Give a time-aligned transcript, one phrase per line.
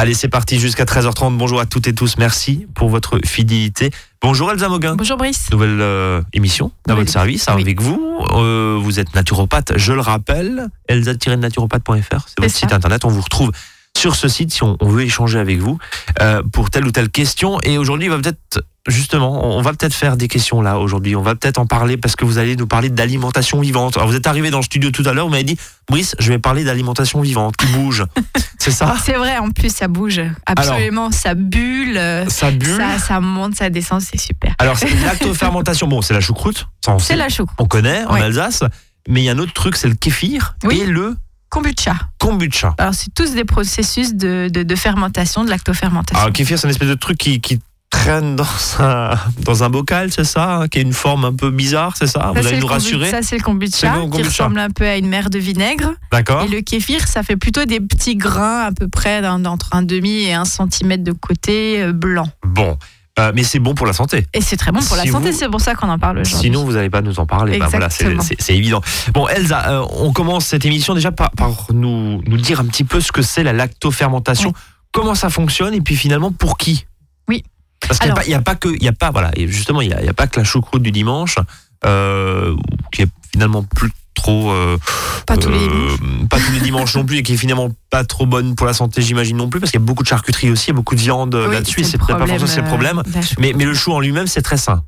[0.00, 1.36] Allez, c'est parti jusqu'à 13h30.
[1.36, 2.18] Bonjour à toutes et tous.
[2.18, 3.90] Merci pour votre fidélité.
[4.22, 4.94] Bonjour Elsa Moguin.
[4.94, 5.50] Bonjour Brice.
[5.50, 7.62] Nouvelle euh, émission dans votre service oui.
[7.62, 8.24] avec vous.
[8.30, 10.68] Euh, vous êtes naturopathe, je le rappelle.
[10.86, 12.60] elsa-naturopathe.fr, c'est votre ça.
[12.60, 13.04] site internet.
[13.04, 13.50] On vous retrouve
[13.98, 15.78] sur ce site si on, on veut échanger avec vous
[16.20, 17.58] euh, pour telle ou telle question.
[17.62, 21.14] Et aujourd'hui, il va peut-être justement, on va peut-être faire des questions là aujourd'hui.
[21.16, 23.96] On va peut-être en parler parce que vous allez nous parler d'alimentation vivante.
[23.96, 25.58] Alors vous êtes arrivé dans le studio tout à l'heure, vous m'avez dit,
[25.90, 28.04] Brice, je vais parler d'alimentation vivante qui bouge.
[28.58, 28.96] c'est ça?
[29.04, 30.22] C'est vrai, en plus ça bouge.
[30.46, 32.00] Absolument, ça bulle.
[32.28, 32.76] Ça bulle.
[32.76, 34.54] Ça, ça monte, ça descend, c'est super.
[34.58, 35.88] Alors c'est lactofermentation.
[35.88, 36.66] Bon, c'est la choucroute.
[36.86, 37.58] On C'est la choucroute.
[37.60, 38.14] On connaît en.
[38.14, 38.62] Alsace.
[39.08, 40.80] Mais il y a un autre truc, c'est le kéfir Oui.
[40.82, 41.16] et le
[41.50, 41.94] Kombucha.
[42.18, 42.74] kombucha.
[42.78, 46.16] Alors, c'est tous des processus de, de, de fermentation, de lactofermentation.
[46.16, 47.58] Alors, le kéfir, c'est une espèce de truc qui, qui
[47.90, 48.44] traîne dans
[48.80, 52.06] un, dans un bocal, c'est ça hein, Qui a une forme un peu bizarre, c'est
[52.06, 53.10] ça, Ça, Vous allez le nous rassurer?
[53.10, 54.24] Ça, c'est le kombucha, qui kombucha.
[54.28, 55.94] ressemble un peu à une mer de vinaigre.
[56.12, 59.82] D'accord Et le kéfir, ça fait plutôt des petits grains à peu près d'entre un
[59.82, 62.28] demi et un centimètre de côté euh, blanc.
[62.44, 62.76] Bon.
[63.18, 64.26] Euh, mais c'est bon pour la santé.
[64.32, 66.48] Et c'est très bon pour la santé, vous- c'est pour ça qu'on en parle aujourd'hui.
[66.48, 67.58] Sinon, vous n'allez pas nous en parler.
[67.58, 68.80] Bah, voilà, c'est évident.
[69.12, 72.84] Bon, Elsa, euh, on commence cette émission déjà par, par nous, nous dire un petit
[72.84, 74.52] peu ce que c'est la lactofermentation,
[74.92, 76.86] comment ça fonctionne et puis finalement pour qui?
[77.28, 77.42] Oui.
[77.80, 79.88] Parce qu'il n'y a, pas- a que, il y a pas, voilà, et justement, il
[79.88, 81.36] n'y a pas que la choucroute du dimanche,
[81.84, 82.54] euh,
[82.92, 84.50] qui est finalement plus trop.
[84.52, 84.76] euh,
[85.26, 85.96] Pas tous les euh,
[86.28, 88.72] pas tous les dimanches non plus et qui est finalement pas trop bonne pour la
[88.74, 90.76] santé j'imagine non plus parce qu'il y a beaucoup de charcuterie aussi il y a
[90.76, 93.02] beaucoup de viande euh, Oui, là-dessus c'est peut-être pas forcément c'est le problème
[93.38, 94.82] mais, mais le chou en lui-même c'est très sain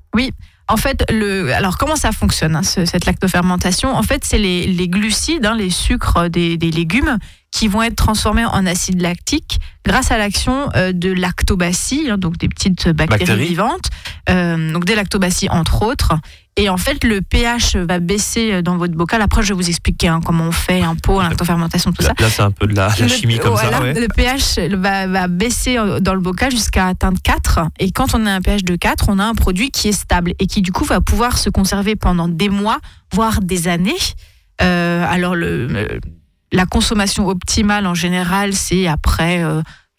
[0.68, 3.88] En fait, le, alors comment ça fonctionne, hein, ce- cette lactofermentation?
[3.92, 7.18] En fait, c'est les, les glucides, hein, les sucres des, des légumes,
[7.50, 12.38] qui vont être transformés en acide lactique grâce à l'action euh, de lactobacilles, hein, donc
[12.38, 13.46] des petites bactéries, Bactéries.
[13.48, 13.86] vivantes,
[14.28, 16.12] euh, donc des lactobacilles entre autres.
[16.62, 19.22] Et en fait, le pH va baisser euh, dans votre bocal.
[19.22, 22.08] Après, je vais vous expliquer hein, comment on fait un pot, la lactofermentation, tout là,
[22.18, 22.22] ça.
[22.22, 23.94] là, c'est un peu de la, la Le- chimie comme voilà, ça ouais.
[23.94, 27.60] Le pH va, va baisser euh, dans le bocal jusqu'à atteindre 4.
[27.78, 30.34] Et quand on a un pH de 4, on a un produit qui est stable
[30.38, 32.78] et qui du coup va pouvoir se conserver pendant des mois,
[33.14, 33.94] voire des années.
[34.60, 36.00] Euh, alors le, le-
[36.52, 39.42] la consommation optimale en général, c'est après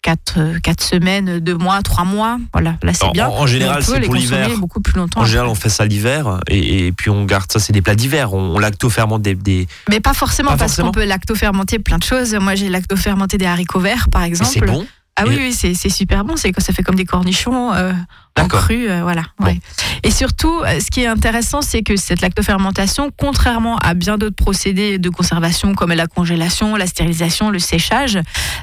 [0.02, 2.38] 4, semaines, 2 mois, 3 mois.
[2.52, 3.28] Voilà, là c'est En- bien.
[3.28, 4.50] en- général, c'est pour l'hiver.
[4.58, 5.20] beaucoup plus longtemps.
[5.20, 7.58] En général, on fait ça l'hiver et, et puis on garde ça.
[7.60, 8.34] C'est des plats d'hiver.
[8.34, 12.02] On, on lacto-fermente des, des- Mais pas forcément, Pas parce qu'on peut lacto-fermenter plein de
[12.04, 12.34] choses.
[12.34, 14.50] Moi, j'ai lacto-fermenté des haricots verts, par exemple.
[14.52, 14.84] c'est bon.
[15.16, 16.36] Ah Et- oui, oui, c'est super bon.
[16.36, 17.92] C'est que ça fait comme des cornichons euh,
[18.38, 18.62] en D'accord.
[18.62, 19.22] cru, euh, voilà.
[19.38, 19.46] Bon.
[19.46, 19.60] ouais.
[20.04, 24.36] Et surtout, euh, ce qui est intéressant, c'est que cette lactofermentation, contrairement à bien d'autres
[24.36, 28.18] procédés de conservation comme la congélation, la stérilisation, le séchage,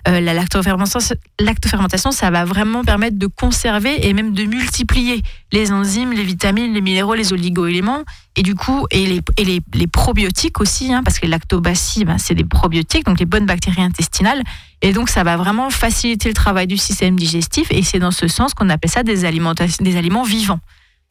[0.07, 5.21] euh, la lactofermentation, lactofermentation, ça va vraiment permettre de conserver et même de multiplier
[5.51, 8.03] les enzymes, les vitamines, les minéraux, les oligo-éléments
[8.39, 12.05] et du coup et les, et les, les probiotiques aussi, hein, parce que les lactobacilles,
[12.05, 14.41] ben, c'est des probiotiques, donc les bonnes bactéries intestinales.
[14.81, 17.67] Et donc, ça va vraiment faciliter le travail du système digestif.
[17.71, 20.61] Et c'est dans ce sens qu'on appelle ça des, des aliments vivants.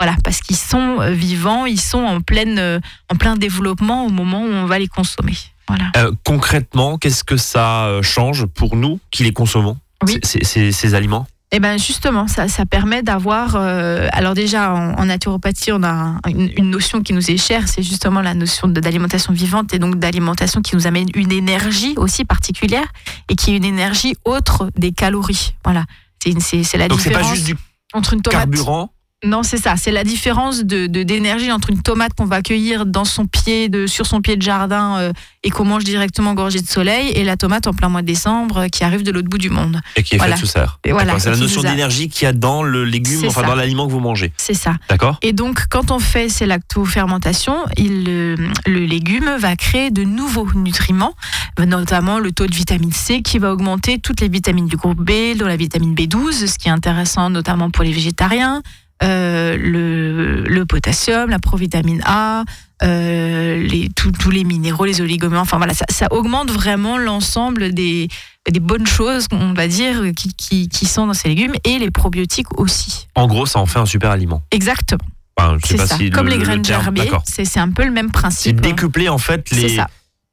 [0.00, 2.80] Voilà, parce qu'ils sont euh, vivants, ils sont en, pleine, euh,
[3.12, 5.36] en plein développement au moment où on va les consommer.
[5.68, 5.84] Voilà.
[5.98, 10.18] Euh, concrètement, qu'est-ce que ça change pour nous qui les consommons Oui.
[10.22, 11.26] ces, ces- ces aliments?
[11.50, 13.56] Et ben justement, ça, ça permet d'avoir.
[13.56, 17.38] euh, alors déjà, en, en naturopathie, on a un- une, une notion qui nous est
[17.38, 21.94] chère, c'est justement la notion d'alimentation vivante et donc d'alimentation qui nous amène une énergie
[21.96, 22.86] aussi particulière
[23.30, 25.54] et qui est une énergie autre des calories.
[25.64, 25.84] Voilà.
[26.22, 27.56] C'est la Donc c'est pas différence juste du
[27.94, 28.40] entre une tomate.
[28.40, 28.90] carburant.
[29.24, 29.74] Non, c'est ça.
[29.76, 33.68] C'est la différence de de- d'énergie entre une tomate qu'on va cueillir dans son pied
[33.68, 35.12] de sur son pied de jardin euh,
[35.42, 38.58] et qu'on mange directement gorgée de soleil et la tomate en plein mois de décembre
[38.58, 39.80] euh, qui arrive de l'autre bout du monde.
[39.96, 40.36] Et qui est Voilà.
[40.36, 40.78] fait sous serre.
[40.84, 43.46] Et voilà, C'est la notion d'énergie qu'il y a dans le légume, C'est enfin ça.
[43.48, 44.32] dans l'aliment que vous mangez.
[44.36, 44.76] C'est ça.
[44.88, 48.36] D'accord Et donc, quand on fait ces lactofermentations, il, euh,
[48.66, 51.14] le légume va créer de nouveaux nutriments,
[51.58, 55.36] notamment le taux de vitamine C qui va augmenter toutes les vitamines du groupe B,
[55.36, 58.62] dont la vitamine B12, ce qui est intéressant notamment pour les végétariens,
[59.02, 62.44] euh, le, le potassium, la provitamine A,
[62.82, 68.08] euh, les, tous- les minéraux, les oligomères, enfin voilà, ça, ça augmente vraiment l'ensemble des,
[68.50, 71.90] des bonnes choses, on va dire, qui, qui, qui sont dans ces légumes, et les
[71.90, 73.08] probiotiques aussi.
[73.14, 74.42] En gros, ça en fait un super aliment.
[74.50, 75.04] Exactement.
[75.36, 75.96] Enfin, C'est ça.
[75.96, 77.22] si Comme le- les le graines gerbées, D'accord.
[77.24, 78.60] c'est un peu le même C'est principe.
[78.60, 79.78] décupler en fait les,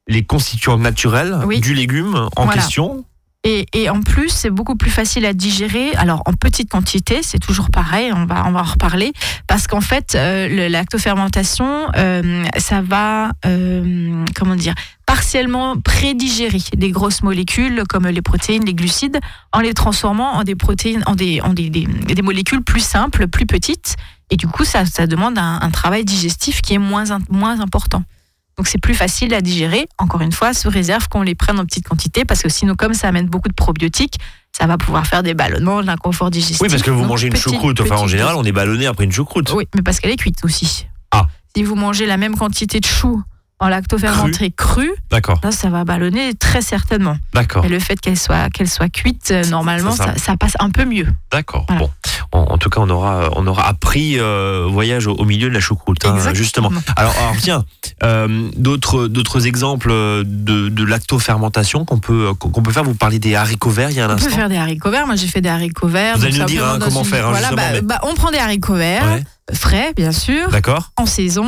[0.07, 1.59] les constituants naturels Oui.
[1.59, 2.53] du légume en Voilà.
[2.61, 3.06] question.
[3.47, 5.94] Et, et en plus, c'est beaucoup plus facile à digérer.
[5.97, 9.13] Alors, en petite quantité, c'est toujours pareil, on va, on va en reparler.
[9.45, 14.74] Parce qu'en fait, euh, lactofermentation, euh, ça va, euh, comment dire,
[15.06, 19.19] partiellement prédigérer des grosses molécules comme les protéines, les glucides,
[19.53, 23.27] en les transformant en des protéines, en des, en des, des, des molécules plus simples,
[23.27, 23.95] plus petites.
[24.31, 27.59] Et du coup, ça, ça demande un, un travail digestif qui est moins, in- moins
[27.59, 28.03] important.
[28.57, 31.66] Donc c'est plus facile à digérer, encore une fois, sous réserve qu'on les prenne en
[31.66, 34.16] petite quantité, parce que sinon, comme ça amène beaucoup de probiotiques,
[34.57, 36.62] ça va pouvoir faire des ballonnements, de l'inconfort digestif.
[36.62, 37.81] Oui, parce que vous Donc, mangez une petite- choucroute.
[37.81, 39.52] Enfin, en général, on est ballonné après une choucroute.
[39.52, 40.88] Oui, mais parce qu'elle est cuite aussi.
[41.12, 41.28] Ah.
[41.56, 43.22] Si vous mangez la même quantité de choux
[43.60, 47.18] en lactofermenté cru, D'accord, là, ça va ballonner très certainement.
[47.34, 50.38] d'accord, Et le fait qu'elle soit, qu'elle soit cuite, euh, normalement, Ça, ça- ça, ça
[50.38, 51.07] passe un peu mieux.
[51.31, 51.66] d'accord.
[51.69, 51.84] Voilà.
[51.86, 51.92] Bon,
[52.34, 55.54] en, en tout cas, on aura, on aura appris euh, voyage au, au milieu de
[55.54, 56.69] la choucroute, hein, justement.
[56.98, 57.63] Alors, alors tiens,
[58.04, 62.84] euh, d'autres, d'autres exemples de, de lactofermentation qu'on peut, qu'on peut faire?
[62.84, 64.36] Vous parlez des haricots verts il y a un On peut instant.
[64.36, 65.07] faire des haricots verts.
[65.07, 66.18] Moi, j'ai fait des haricots verts.
[66.18, 68.38] Vous allez nous dire, hein, comment faire, hein, voilà, bah, mais- bah, on prend des
[68.38, 69.24] haricots verts, Ouais,
[69.56, 70.92] frais, bien sûr, d'accord.
[70.98, 71.48] en saison.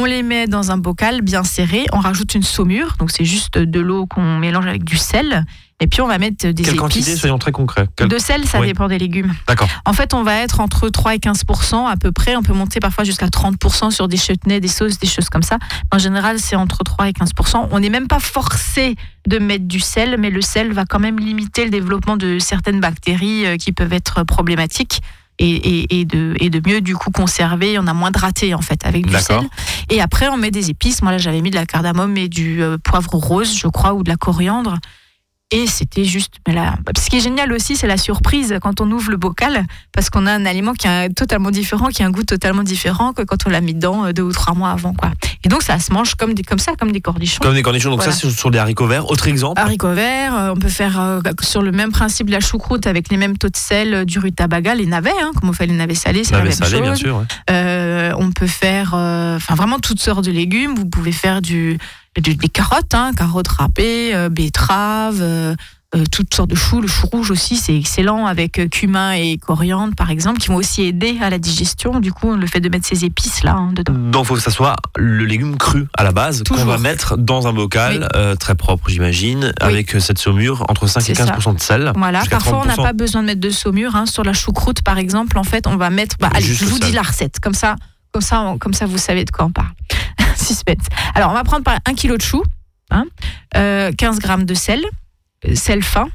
[0.00, 1.84] On les met dans un bocal bien serré.
[1.92, 2.94] On rajoute une saumure.
[2.98, 5.44] Donc, c'est juste de l'eau qu'on mélange avec du sel.
[5.78, 6.80] Et puis, on va mettre des Quelle épices.
[6.80, 7.86] quantité, soyons très concrets.
[7.96, 8.66] Quelle- De sel, ça Oui.
[8.68, 9.34] dépend des légumes.
[9.46, 9.68] D'accord.
[9.84, 12.34] En fait, on va être entre 3 et 15% à peu près.
[12.34, 15.58] On peut monter parfois jusqu'à 30% sur des chutneys, des sauces, des choses comme ça.
[15.92, 17.32] En général, c'est entre 3 et 15
[17.70, 21.18] On n'est même pas forcé de mettre du sel, mais le sel va quand même
[21.18, 25.02] limiter le développement de certaines bactéries euh, qui peuvent être problématiques.
[25.42, 28.52] Et, et- et de, et de mieux du coup conserver, on a moins de ratés
[28.52, 29.40] en fait avec du D'accord.
[29.40, 29.48] sel.
[29.90, 31.02] Et après on met des épices.
[31.02, 34.04] Moi là j'avais mis de la cardamome et du euh, poivre rose, je crois, ou
[34.04, 34.78] de la coriandre.
[35.52, 36.34] Et c'était juste.
[36.46, 39.64] Mais là, ce qui est génial aussi, c'est la surprise quand on ouvre le bocal,
[39.92, 43.12] parce qu'on a un aliment qui est totalement différent, qui a un goût totalement différent
[43.12, 44.94] que quand on l'a mis dedans euh, deux ou trois mois avant.
[44.94, 45.10] Quoi.
[45.44, 47.40] Et donc ça se mange comme, des, comme ça, comme des cornichons.
[47.42, 48.12] Comme des cornichons, donc Voilà.
[48.12, 49.10] ça, c'est sur des haricots verts.
[49.10, 52.40] Autre exemple Haricots verts, euh, on peut faire euh, sur le même principe de la
[52.40, 55.66] choucroute avec les mêmes taux de sel, du rutabaga, les navets, hein, comme on fait
[55.66, 56.82] les navets salés, c'est la même salé, chose.
[56.82, 57.16] bien sûr.
[57.16, 57.24] ouais.
[57.50, 60.74] Euh, on peut faire, euh, enfin vraiment toutes sortes de légumes.
[60.76, 61.78] Vous pouvez faire du,
[62.18, 65.54] des carottes, hein, carottes râpées, euh, betteraves, euh,
[65.94, 66.80] euh, toutes sortes de choux.
[66.80, 70.82] Le chou rouge aussi, c'est excellent avec cumin et coriandre par exemple, qui vont aussi
[70.82, 71.98] aider à la digestion.
[72.00, 73.92] Du coup, le fait de mettre ces épices là hein, dedans.
[73.94, 77.16] Donc, il faut que ça soit le légume cru à la base, qu'on va mettre
[77.16, 78.08] dans un bocal
[78.38, 81.92] très propre, j'imagine, avec cette saumure entre 5 et C'est 15 de sel.
[81.96, 82.22] Voilà.
[82.30, 82.82] Parfois, on n'a 30%.
[82.82, 83.96] pas besoin de mettre de saumure.
[83.96, 84.06] hein.
[84.06, 86.16] Sur la choucroute, par exemple, en fait, on va mettre.
[86.20, 87.40] Bah, allez, je vous dis la recette.
[87.40, 87.74] Comme ça,
[88.12, 89.72] comme ça, comme ça, vous savez de quoi on parle.
[90.36, 90.86] Suspense.
[91.14, 92.42] Alors, on va prendre par un kilo de chou,
[92.90, 93.04] hein,
[93.56, 94.82] euh, 15 grammes de sel,
[95.46, 96.08] euh, sel fin.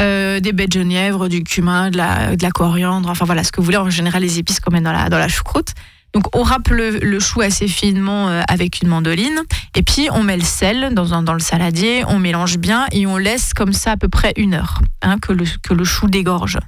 [0.00, 3.64] euh, des baies de genièvre, du cumin, de la, coriandre, enfin voilà ce que vous
[3.64, 5.72] voulez, en général les épices qu'on met dans la, choucroute.
[6.12, 9.42] Donc on râpe le, chou assez finement euh, avec une mandoline
[9.74, 13.52] et puis on met le sel dans, le saladier, on mélange bien et on laisse
[13.52, 16.58] comme ça à peu près une heure hein, que le chou dégorge.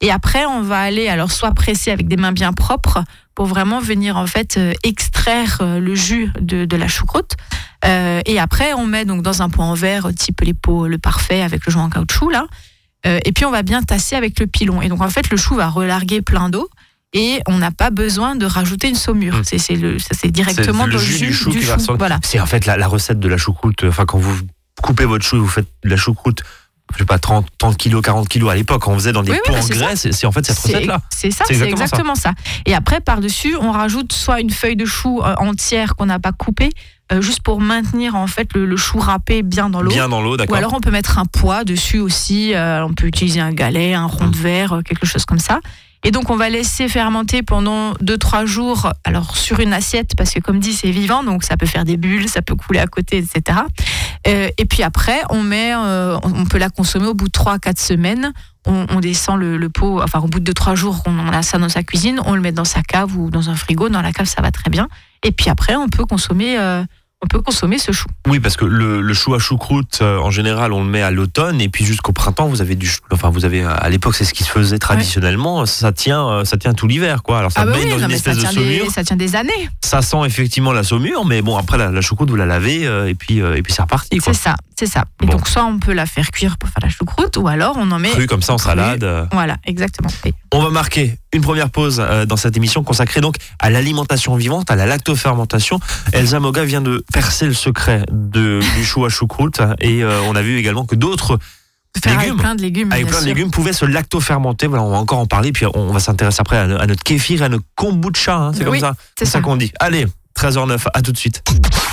[0.00, 3.04] Et après on va aller alors soit presser avec des mains bien propres
[3.34, 7.32] pour vraiment venir en fait euh, extraire euh, le jus de, de la choucroute.
[7.84, 10.98] Euh, et après on met donc dans un pot en verre type les pots le
[10.98, 12.46] parfait avec le joint en caoutchouc là.
[13.06, 14.82] Euh, et puis on va bien tasser avec le pilon.
[14.82, 16.68] Et donc en fait le chou va relarguer plein d'eau.
[17.16, 19.36] Et on n'a pas besoin de rajouter une saumure.
[19.36, 19.44] Mm.
[19.44, 21.96] C'est c'est le, ça, c'est directement le dans le jus du chou qui va ressortir.
[21.96, 22.18] Voilà.
[22.24, 23.84] C'est en fait la, la recette de la choucroute.
[23.84, 24.36] Enfin, quand vous
[24.82, 26.42] coupez votre chou et vous faites de la choucroute,
[26.92, 29.38] je sais pas, 30, 30 kilos, 40 kilos à l'époque, on faisait dans des Oui,
[29.44, 30.06] pots oui, en graisse.
[30.10, 31.00] C'est en fait cette recette-là.
[31.10, 31.84] c'est ça, C'est c'est exactement ça.
[31.84, 32.32] exactement ça.
[32.66, 36.32] Et après, par-dessus, on rajoute soit une feuille de chou euh, entière qu'on n'a pas
[36.32, 36.70] coupée,
[37.12, 39.90] euh, juste pour maintenir en fait le, le chou râpé bien dans l'eau.
[39.90, 40.56] Bien dans l'eau, Ou d'accord.
[40.56, 42.54] alors on peut mettre un poids dessus aussi.
[42.54, 45.60] euh, on peut utiliser un galet, un rond de verre, euh, quelque chose comme ça.
[46.06, 50.40] Et donc on va laisser fermenter pendant 2-3 jours, alors sur une assiette, parce que
[50.40, 53.16] comme dit c'est vivant, donc ça peut faire des bulles, ça peut couler à côté,
[53.16, 53.60] etc.
[54.26, 57.78] Euh, et puis après, on met, euh, on peut la consommer au bout de 3-4
[57.80, 58.32] semaines.
[58.66, 61.58] On, on descend le, le pot, enfin au bout de 2-3 jours, on a ça
[61.58, 63.88] dans sa cuisine, on le met dans sa cave ou dans un frigo.
[63.88, 64.88] Dans la cave, ça va très bien.
[65.22, 66.82] Et puis après, on peut consommer, euh,
[67.22, 68.06] on peut consommer ce chou.
[68.28, 71.10] Oui, parce que le, le chou à choucroute, euh, en général, on le met à
[71.10, 74.24] l'automne et puis jusqu'au printemps, vous avez du, chou- enfin, vous avez à l'époque, c'est
[74.24, 75.64] ce qui se faisait traditionnellement.
[75.66, 77.38] Ça tient, euh, ça tient tout l'hiver, quoi.
[77.38, 78.84] Alors ça Ah bah baigne oui, dans non, une espèce de saumure.
[78.84, 79.68] des, ça tient des années.
[79.82, 83.08] Ça sent effectivement la saumure, mais bon, après la, la choucroute, vous la lavez euh,
[83.08, 84.18] et puis euh, et puis c'est reparti.
[84.22, 85.04] C'est ça, c'est ça.
[85.22, 85.32] Et Bon.
[85.32, 87.98] donc soit on peut la faire cuire pour faire la choucroute, ou alors on en
[87.98, 88.10] met.
[88.10, 88.68] Cru comme ça en cru.
[88.70, 89.28] salade.
[89.32, 90.08] Voilà, exactement.
[90.52, 94.70] On va marquer une première pause euh, dans cette émission consacrée donc à l'alimentation vivante,
[94.70, 95.80] à la lactofermentation.
[96.12, 100.34] Elsa Moga vient de percer le secret de, du chou à choucroute et euh, on
[100.36, 101.38] a vu également que d'autres
[102.02, 102.40] Faire avec Légumes.
[102.40, 102.92] plein de légumes.
[102.92, 104.66] avec plein de légumes pouvaient se lactofermenter.
[104.66, 107.04] Voilà, on va encore en parler puis on va s'intéresser après à, no- à notre
[107.04, 108.36] kéfir à notre kombucha.
[108.36, 109.40] hein, c'est comme ça, C'est c'est ça ça.
[109.42, 109.72] qu'on dit.
[109.78, 110.06] Allez,
[110.38, 111.42] 13h09, à tout de suite.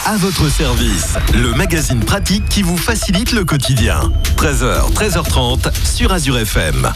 [0.06, 4.12] À votre service, le magazine pratique qui vous facilite le quotidien.
[4.36, 6.92] 13h, 13h30 sur Azure FM.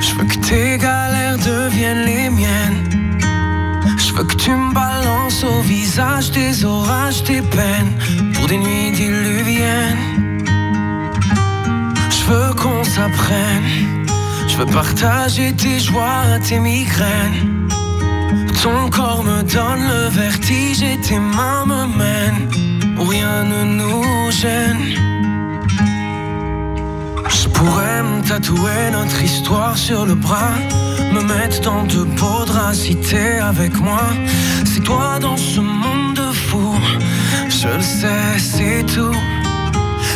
[0.00, 2.84] Je veux que tes galères deviennent les miennes.
[3.98, 7.94] Je veux que tu me balances au visage des orages, des peines,
[8.34, 10.44] pour des nuits diluviennes.
[12.10, 13.68] Je veux qu'on s'apprenne,
[14.48, 17.68] je veux partager tes joies, tes migraines.
[18.62, 22.66] Ton corps me donne le vertige et tes mains me mènent
[23.08, 25.25] rien ne nous gêne.
[27.28, 30.54] Je pourrais me tatouer notre histoire sur le bras,
[31.12, 32.88] me mettre dans de beaux draps
[33.42, 34.02] avec moi.
[34.64, 36.74] C'est toi dans ce monde de fou,
[37.48, 39.16] je le sais, c'est tout.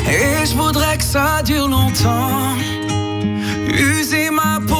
[0.08, 2.56] Et je voudrais que ça dure longtemps,
[3.68, 4.79] user ma peau.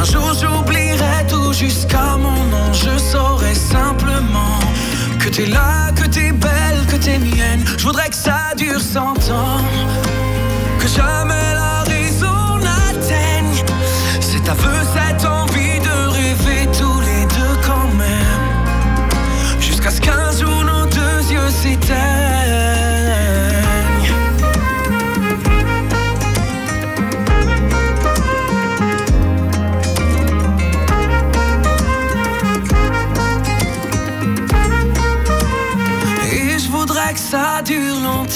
[0.00, 2.72] Un jour j'oublierai tout jusqu'à mon nom.
[2.72, 4.58] Je saurai simplement
[5.18, 7.62] que t'es là, que t'es belle, que t'es mienne.
[7.76, 9.60] Je voudrais que ça dure cent ans.
[10.78, 13.62] Que jamais la raison n'atteigne
[14.20, 14.78] cet aveu,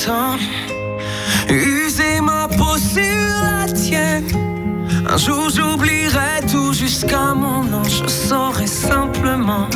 [0.07, 0.39] longtemps.
[1.49, 3.03] User ma peau sur
[3.43, 4.27] la tienne.
[5.09, 7.85] Un jour j'oublierai tout jusqu'à mon nom.
[7.85, 9.69] Je saurai simplement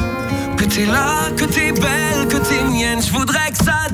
[0.56, 3.00] que t'es là, que t'es belle, que t'es mienne.
[3.02, 3.88] Je voudrais que ça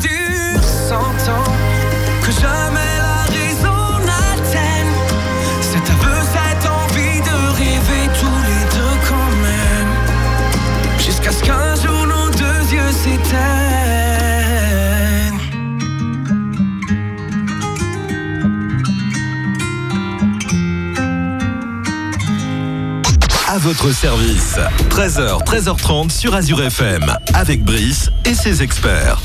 [23.65, 24.59] votre service.
[24.91, 27.07] 13h, 13h30 sur Azure FM.
[27.33, 29.19] Avec Brice et ses experts.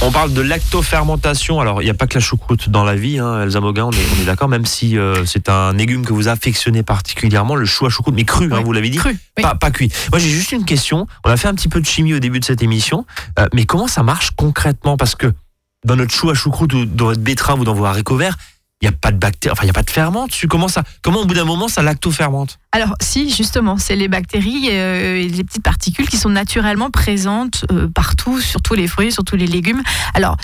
[0.00, 1.58] On parle de lactofermentation.
[1.58, 3.90] Alors, il n'y a pas que la choucroute dans la vie, hein, Elsa Moguin, on
[3.90, 7.64] est, on est d'accord, même si euh, c'est un légume que vous affectionnez particulièrement, le
[7.64, 9.42] chou à choucroute, mais cru, hein, vous l'avez dit cru, oui.
[9.42, 9.90] pas, pas cuit.
[10.12, 11.08] Moi, j'ai juste une question.
[11.24, 13.06] On a fait un petit peu de chimie au début de cette émission,
[13.40, 14.96] euh, mais comment ça marche concrètement?
[14.96, 15.32] Parce que
[15.84, 18.36] dans notre chou à choucroute ou dans votre betterave ou dans vos haricots verts,
[18.80, 20.48] il n'y a pas de bactéries, enfin, il a pas de ferment dessus.
[20.48, 22.58] Comment ça Comment au bout d'un moment ça lactofermente?
[22.72, 27.66] Alors si, justement, c'est les bactéries euh, et les petites particules qui sont naturellement présentes
[27.70, 29.82] euh, partout, sur tous les fruits, sur tous les légumes.
[30.14, 30.36] Alors,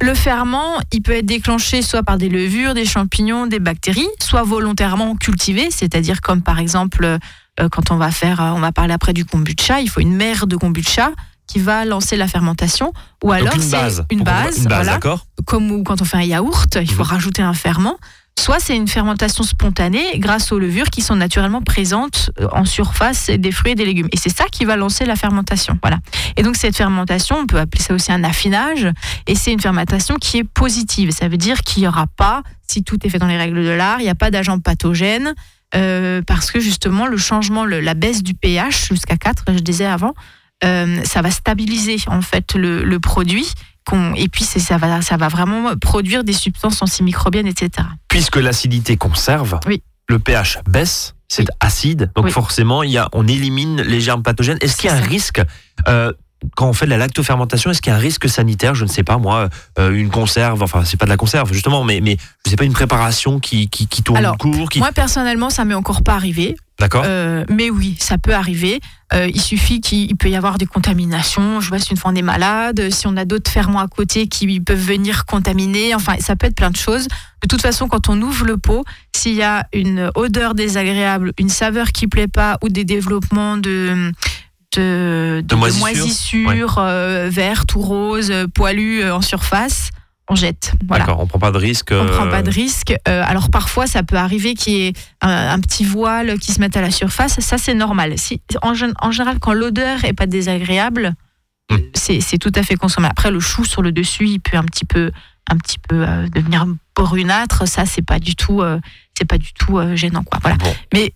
[0.00, 4.42] le ferment, il peut être déclenché soit par des levures, des champignons, des bactéries, soit
[4.42, 9.12] volontairement cultivé, c'est-à-dire comme par exemple euh, quand on va faire, on va parler après
[9.12, 11.12] du kombucha, il faut une mère de kombucha
[11.46, 14.04] qui va lancer la fermentation, ou alors une c'est base.
[14.10, 14.98] une Une base, voilà,
[15.46, 17.08] comme quand on fait un yaourt, il faut Mhm.
[17.10, 17.96] rajouter un ferment.
[18.36, 23.30] Soit c'est une fermentation spontanée grâce aux levures qui sont naturellement présentes euh, en surface
[23.30, 24.08] des fruits et des légumes.
[24.10, 25.78] Et c'est ça qui va lancer la fermentation.
[25.82, 25.98] Voilà.
[26.36, 28.88] Et donc cette fermentation, on peut appeler ça aussi un affinage,
[29.28, 31.12] et c'est une fermentation qui est positive.
[31.12, 33.70] Ça veut dire qu'il n'y aura pas, si tout est fait dans les règles de
[33.70, 35.34] l'art, il n'y a pas d'agent pathogène,
[35.76, 39.86] euh, parce que justement le changement, le- la baisse du pH jusqu'à 4, je disais
[39.86, 40.12] avant,
[40.64, 43.46] euh, ça va stabiliser en fait le, le produit.
[44.16, 47.86] Et puis ça va, ça va vraiment produire des substances antimicrobiennes, etc.
[48.08, 49.82] Puisque l'acidité conserve, Oui.
[50.08, 51.48] le pH baisse, c'est Oui.
[51.60, 52.30] acide, donc Oui.
[52.30, 54.56] forcément, il y a, on élimine les germes pathogènes.
[54.62, 55.42] Est-ce qu'il y a un risque
[55.86, 56.12] euh,
[56.56, 58.74] quand on fait de la lactofermentation, est-ce qu'il y a un risque sanitaire?
[58.74, 61.84] Je ne sais pas, moi, euh, une conserve, enfin, c'est pas de la conserve, justement,
[61.84, 64.78] mais, mais je sais pas, une préparation qui, qui, qui tourne Alors, court, qui.
[64.78, 66.54] Moi personnellement, ça m'est encore pas arrivé.
[66.80, 67.04] D'accord.
[67.06, 68.80] Euh, mais oui, ça peut arriver.
[69.12, 71.60] Euh, il suffit qu'il il peut y avoir des contaminations.
[71.60, 74.26] Je vois si une fois on est malade, si on a d'autres ferments à côté
[74.26, 75.94] qui peuvent venir contaminer.
[75.94, 77.06] Enfin, ça peut être plein de choses.
[77.42, 81.48] De toute façon, quand on ouvre le pot, s'il y a une odeur désagréable, une
[81.48, 84.10] saveur qui plaît pas ou des développements de
[84.76, 85.80] de, De moisissure.
[85.86, 89.90] moisissure, euh, verte ou rose, euh, poilu euh, en surface,
[90.28, 90.72] on jette.
[90.86, 91.04] Voilà.
[91.04, 91.90] D'accord, on prend pas de risque.
[91.92, 92.94] On euh, prend pas de risque.
[93.08, 96.60] Euh, alors parfois, ça peut arriver qu'il y ait un, un petit voile qui se
[96.60, 97.40] mette à la surface.
[97.40, 98.14] Ça, c'est normal.
[98.16, 101.14] Si, en, en général, quand l'odeur est pas désagréable,
[101.70, 101.78] Hmm.
[101.94, 103.12] c'est tout à fait consommable.
[103.12, 105.10] Après, le chou sur le dessus, il peut un petit peu,
[105.50, 107.66] un petit peu euh, devenir brunâtre.
[107.66, 108.78] Ça, c'est pas du tout, euh,
[109.16, 110.38] c'est pas du tout euh, gênant, quoi.
[110.42, 110.58] Voilà.
[110.58, 110.74] Bon.
[110.92, 111.14] Mais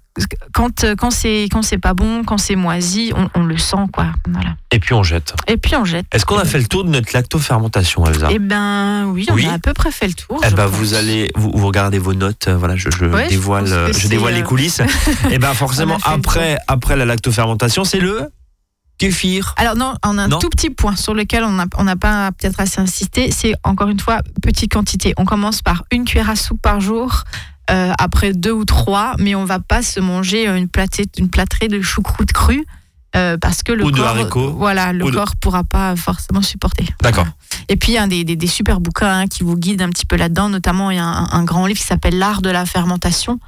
[0.52, 3.76] quand euh, quand c'est quand c'est pas bon, quand c'est moisi, on, on le sent,
[3.92, 4.06] quoi.
[4.28, 4.56] Voilà.
[4.70, 5.34] Et puis on jette.
[5.46, 6.06] Et puis on jette.
[6.12, 8.28] Est-ce qu'on a fait le tour de notre lactofermentation, Elsa?
[8.30, 9.46] Eh ben oui, on Oui.
[9.46, 10.40] a à peu près fait le tour.
[10.46, 10.70] Eh ben, pense.
[10.76, 12.48] vous allez, vous, vous regardez vos notes.
[12.48, 14.80] euh, Voilà, je, je Ouais, je dévoile, euh, je dévoile euh, les coulisses.
[15.30, 18.28] Et ben forcément, après, après la lactofermentation, c'est le
[18.98, 19.54] kéfir.
[19.58, 20.38] Alors non, on a un Non.
[20.40, 23.30] tout petit point sur lequel on n'a on n'a pas peut-être assez insisté.
[23.30, 25.14] C'est encore une fois petite quantité.
[25.18, 27.22] On commence par une cuillère à soupe par jour.
[27.70, 31.68] Euh, après deux ou trois, mais on va pas se manger une plâtrée, une plâtrée
[31.68, 32.64] de choucroute crue
[33.16, 34.52] euh, parce que le Ou de corps, haricots.
[34.52, 36.86] voilà, le de- corps pourra pas forcément supporter.
[37.02, 37.24] D'accord.
[37.24, 37.36] Voilà.
[37.68, 39.88] Et puis il y a des, des, des super bouquins hein, qui vous guident un
[39.90, 40.48] petit peu là-dedans.
[40.48, 43.38] Notamment il y a un, un grand livre qui s'appelle L'art de la fermentation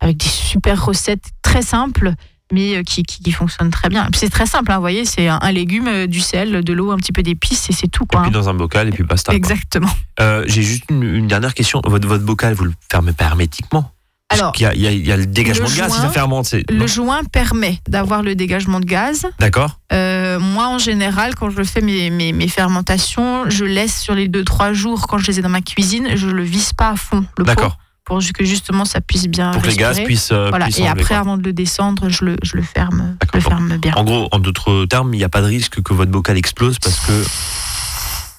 [0.00, 2.12] avec des super recettes très simples
[2.52, 4.06] mais euh, qui, qui, qui fonctionnent très bien.
[4.06, 6.72] Et C'est très simple, hein, vous voyez, c'est un, un légume, euh, du sel, de
[6.72, 8.04] l'eau, un petit peu d'épices et c'est tout.
[8.04, 8.32] Et Quoi, puis hein.
[8.32, 9.32] dans un bocal, et puis basta.
[9.32, 9.90] Exactement.
[10.20, 11.80] Euh, J'ai juste une, une dernière question.
[11.84, 13.92] Votre, votre bocal, vous le fermez pas hermétiquement
[14.30, 15.90] Alors, qu'il y a, il y, a, il y a le dégagement le de gaz,
[15.92, 16.54] si joint- ça fermente.
[16.68, 19.26] le joint permet d'avoir le dégagement de gaz.
[19.38, 24.14] D'accord Euh, moi, en général, quand je fais mes, mes, mes fermentations, je laisse sur
[24.14, 26.96] les 2-3 jours, quand je les ai dans ma cuisine, je le visse pas à
[26.96, 27.78] fond, D'accord.
[28.08, 30.64] Pour que justement ça puisse bien Pour que les gaz puissent, euh, Voilà.
[30.64, 31.18] puissent Et enlever, après, quoi.
[31.18, 33.92] avant de le descendre, je le, je le ferme, je le ferme bien.
[33.94, 36.78] En gros, en d'autres termes, il n'y a pas de risque que votre bocal explose
[36.80, 37.12] parce que.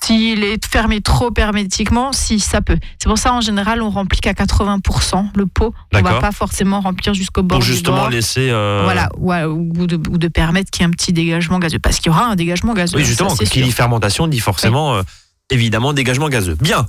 [0.02, 2.78] S'il est fermé trop hermétiquement, si ça peut.
[2.98, 5.74] C'est pour ça en général on remplit qu'à 80% le pot.
[5.94, 6.20] On va D'accord.
[6.20, 8.10] pas forcément remplir jusqu'au bord Pour du justement bord.
[8.10, 8.50] laisser.
[8.50, 11.78] euh, Voilà, ouais, ou, de, ou de permettre qu'il y ait un petit dégagement gazeux.
[11.78, 12.96] Parce qu'il y aura un dégagement gazeux.
[12.98, 15.04] Oui, ça, justement, qui dit fermentation dit forcément, euh,
[15.52, 16.58] évidemment, dégagement gazeux.
[16.60, 16.88] Bien.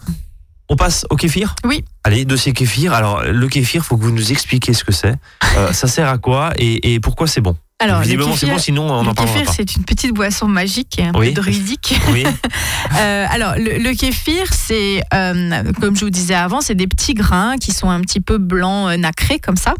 [0.72, 1.56] On passe au kéfir?
[1.64, 1.84] Oui.
[2.04, 2.94] Allez, dossier kéfir.
[2.94, 5.16] Alors, le kéfir, faut que vous nous expliquiez ce que c'est.
[5.56, 7.56] Euh, ça sert à quoi et, et pourquoi c'est bon?
[7.82, 9.52] Alors, le Visiblement, c'est kéfir- bon, sinon on le n'en parlera kéfir, pas.
[9.56, 11.32] c'est une petite boisson magique et un Oui.
[11.32, 11.98] peu druidique.
[12.12, 12.24] Oui,
[12.98, 17.14] Euh, alors, le, le kéfir, c'est, euh, comme je vous disais avant, c'est des petits
[17.14, 19.74] grains qui sont un petit peu blancs, euh, nacrés comme ça,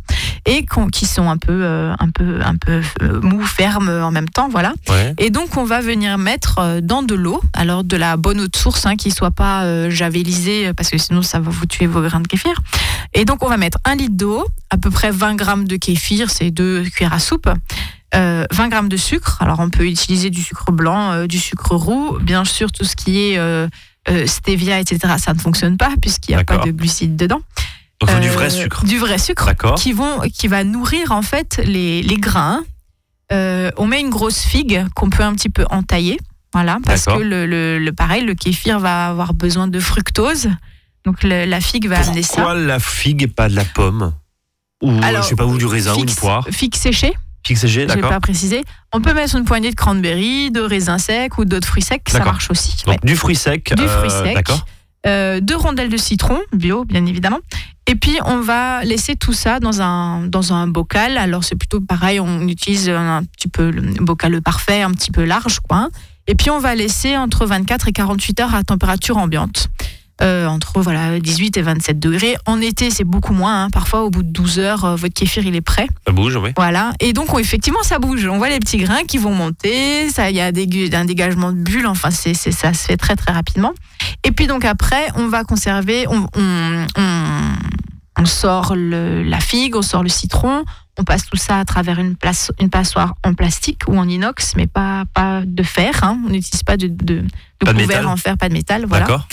[0.47, 2.81] et qui sont un peu, euh, un peu, un peu
[3.23, 4.73] mous, fermes en même temps, voilà.
[4.89, 5.15] ouais.
[5.19, 8.57] Et donc, on va venir mettre dans de l'eau, alors de la bonne eau de
[8.57, 12.01] source, hein, qui soit pas javélisée, euh, parce que sinon ça va vous tuer vos
[12.01, 12.53] grains de kéfir.
[13.13, 16.31] Et donc, on va mettre un litre d'eau, à peu près 20 grammes de kéfir,
[16.31, 17.51] c'est deux cuillères à soupe.
[18.15, 19.39] Euh, 20 grammes de sucre.
[19.41, 22.19] Alors, on peut utiliser du sucre blanc, euh, du sucre roux.
[22.21, 23.69] Bien sûr, tout ce qui est euh,
[24.09, 27.41] euh, stevia, etc., ça ne fonctionne pas puisqu'il n'y a pas de glucides dedans.
[28.01, 28.85] Donc, du Euh, vrai sucre.
[28.85, 32.63] Du vrai sucre qui, vont, qui va nourrir en fait les, les grains.
[33.33, 36.19] Euh, on met une grosse figue qu'on peut un petit peu entailler.
[36.53, 40.49] Voilà, parce que le, le, le- pareil, le kéfir va avoir besoin de fructose.
[41.05, 42.35] Donc le- la figue va amener ça.
[42.37, 44.15] Pourquoi la figue et pas de la pomme?
[44.83, 46.45] Ou, Alors, je sais pas, ou du raisin ou une poire?
[46.51, 47.13] Figue séchée,
[47.87, 48.63] D'accord pas précisé.
[48.93, 52.25] On peut mettre une poignée de cranberry, de raisins secs ou d'autres fruits secs, ça
[52.25, 52.77] marche aussi.
[52.85, 52.99] Donc, ouais.
[53.03, 53.75] du fruit sec.
[53.75, 54.35] Du euh, fruit sec.
[54.35, 54.65] D'accord.
[55.07, 57.39] Euh, deux rondelles de citron, bio bien évidemment.
[57.87, 61.17] Et puis on va laisser tout ça dans un, dans un bocal.
[61.17, 65.25] Alors c'est plutôt pareil, on utilise un petit peu le bocal parfait, un petit peu
[65.25, 65.89] large quoi.
[66.27, 69.69] Et puis on va laisser entre 24 et 48 heures à température ambiante.
[70.23, 72.37] Euh, entre voilà 18 et 27 degrés.
[72.47, 73.65] En été, c'est beaucoup moins.
[73.65, 73.71] hein.
[73.71, 75.87] Parfois, au bout de 12 heures, euh, votre kéfir il est prêt.
[76.07, 76.51] Ça bouge, oui.
[76.57, 76.93] Voilà.
[77.01, 78.27] Et donc, on- effectivement, ça bouge.
[78.27, 80.07] On voit les petits grains qui vont monter.
[80.07, 81.87] Il y a des un dégagement de bulles.
[81.87, 83.73] Enfin, c'est, c'est- ça se fait très, très rapidement.
[84.25, 86.07] Et puis, donc, après, on va conserver.
[86.09, 87.55] On, on- on-
[88.23, 90.65] on sort le- la figue, on sort le citron.
[90.99, 94.53] On passe tout ça à travers une, place, une passoire en plastique ou en inox,
[94.57, 95.93] mais pas, pas de fer.
[96.03, 96.19] hein.
[96.27, 97.25] On n'utilise pas de, de,
[98.07, 98.85] en fer, pas de métal.
[98.87, 99.07] Voilà.
[99.07, 99.27] D'accord.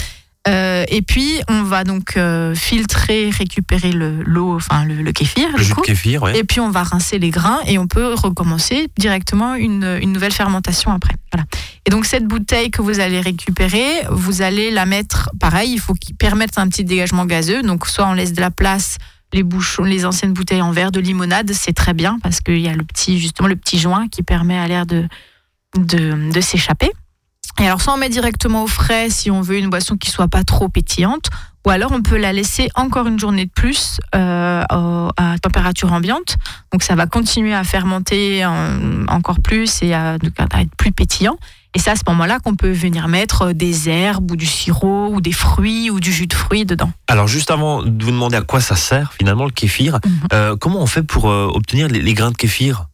[0.48, 5.50] Euh, et puis, on va donc euh, filtrer, récupérer le, l'eau, enfin le, le kéfir.
[5.56, 6.32] Le jus de kéfir, oui.
[6.36, 10.32] Et puis on va rincer les grains et on peut recommencer directement une, une nouvelle
[10.32, 11.16] fermentation après.
[11.34, 11.46] Voilà.
[11.86, 15.94] Et donc cette bouteille que vous allez récupérer, vous allez la mettre, pareil, il faut
[15.94, 17.62] qu'il permette un petit dégagement gazeux.
[17.62, 18.98] Donc soit on laisse de la place,
[19.34, 22.70] les bouchons, les anciennes bouteilles en verre de limonade, c'est très bien parce qu'il y
[22.70, 25.08] a le petit, justement le petit joint qui permet à l'air de,
[25.78, 26.92] de, de s'échapper.
[27.60, 30.28] Et alors soit on met directement au frais si on veut une boisson qui soit
[30.28, 31.30] pas trop pétillante,
[31.66, 36.38] ou alors on peut la laisser encore une journée de plus euh, à température ambiante.
[36.72, 40.18] Donc ça va continuer à fermenter en- encore plus et à,
[40.52, 41.38] à être plus pétillant.
[41.76, 45.22] Et c'est à ce moment-là qu'on peut venir mettre des herbes ou du sirop ou
[45.22, 46.92] des fruits ou du jus de fruits dedans.
[47.08, 50.20] Alors juste avant de vous demander à quoi ça sert finalement le kéfir, Mhm.
[50.34, 52.86] euh, comment on fait pour euh, obtenir les, les grains de kéfir?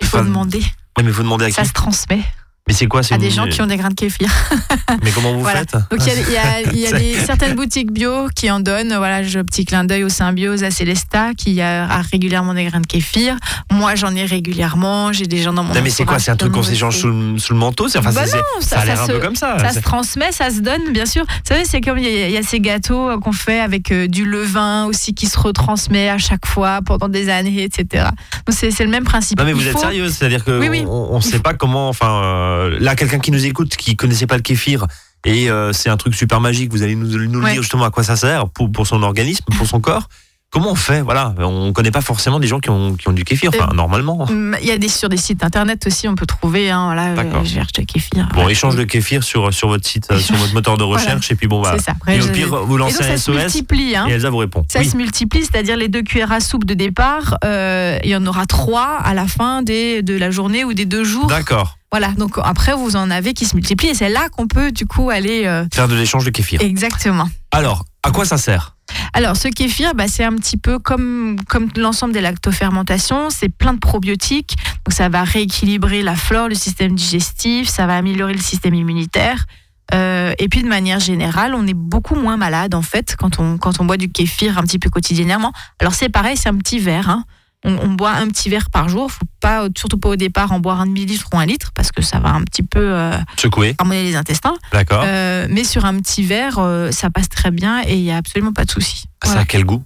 [0.00, 0.60] Il faut Enfin, demander.
[0.98, 1.54] Ouais, mais faut demander à qui?
[1.54, 2.22] Ça se transmet
[2.68, 4.28] Mais c'est quoi à des gens qui ont des grains de kéfir.
[5.02, 5.60] Mais comment vous Voilà.
[5.60, 8.60] faites Donc il y a, y a- y a des- certaines boutiques bio qui en
[8.60, 8.94] donnent.
[8.96, 12.86] Voilà, je petit clin d'œil au Symbiose, à Célesta, qui a, régulièrement des grains de
[12.86, 13.36] kéfir.
[13.72, 15.12] Moi, j'en ai régulièrement.
[15.12, 17.38] J'ai des gens dans mon Non mais c'est quoi C'est un truc qu'on s'échange sous
[17.38, 19.36] sous le manteau c'est- enfin, Bah non, ça- ça a l'air un se- peu comme
[19.36, 19.58] ça.
[19.58, 21.24] Ça se transmet, ça se donne, bien sûr.
[21.24, 24.06] Vous savez, c'est comme il y, y a ces gâteaux euh, qu'on fait avec euh,
[24.06, 28.04] du levain aussi qui se retransmet à chaque fois pendant des années, etc.
[28.46, 29.38] Donc c'est le même principe.
[29.38, 30.84] Non mais vous Il êtes faut- sérieuse, c'est-à-dire que Oui, oui.
[30.86, 31.88] on, on sait pas comment.
[31.88, 34.86] Enfin, euh, là, quelqu'un qui nous écoute, qui connaissait pas le kéfir,
[35.24, 36.70] et euh, c'est un truc super magique.
[36.72, 37.52] Vous allez nous, nous Ouais.
[37.52, 40.08] dire justement à quoi ça sert pour, pour son organisme, pour son corps.
[40.52, 43.22] Comment on fait Voilà, on connaît pas forcément des gens qui ont, qui ont du
[43.24, 43.52] kéfir.
[43.54, 44.22] Enfin, Euh, normalement.
[44.22, 46.70] Hum, Il y a des sur des sites internet aussi, on peut trouver.
[46.72, 47.42] Hein, voilà, D'accord.
[47.42, 48.26] euh, je cherche le kéfir.
[48.30, 48.50] Bon, Voilà.
[48.50, 51.00] échange de kéfir sur sur votre site, euh, sur votre moteur de Voilà.
[51.04, 51.92] recherche, et puis bon, bah, C'est ça.
[51.92, 53.94] Après, et au pire, vous lancez donc un ça se SOS, multiplie.
[53.94, 54.06] Hein.
[54.08, 54.64] et Elsa vous répond.
[54.68, 54.88] Ça Oui.
[54.88, 58.46] se multiplie, c'est-à-dire les deux cuillères à soupe de départ, euh, il y en aura
[58.46, 61.28] trois à la fin des, de la journée ou des deux jours.
[61.28, 61.76] D'accord.
[61.92, 64.86] Voilà, donc après vous en avez qui se multiplient et c'est là qu'on peut du
[64.86, 66.60] coup aller Faire de l'échange de kéfir.
[66.60, 67.28] exactement.
[67.52, 68.74] Alors, à quoi ça sert?
[69.12, 73.74] Alors ce kéfir, bah, c'est un petit peu comme, comme l'ensemble des lactofermentations, c'est plein
[73.74, 78.40] de probiotiques, donc ça va rééquilibrer la flore, le système digestif, ça va améliorer le
[78.40, 79.46] système immunitaire.
[79.92, 83.58] Euh, et puis de manière générale, on est beaucoup moins malade en fait quand on,
[83.58, 85.52] quand on boit du kéfir un petit peu quotidiennement.
[85.80, 87.08] Alors c'est pareil, c'est un petit verre.
[87.08, 87.24] hein.
[87.64, 89.10] On, on boit un petit verre par jour.
[89.10, 92.00] Faut pas, surtout pas au départ, en boire un demi-litre ou un litre parce que
[92.02, 94.54] ça va un petit peu euh, Secouer, harmoner les intestins.
[94.72, 95.02] d'accord.
[95.06, 98.16] Euh, mais sur un petit verre, euh, ça passe très bien et il y a
[98.16, 99.00] absolument pas de souci.
[99.22, 99.40] Ça Voilà.
[99.42, 99.82] a quel goût?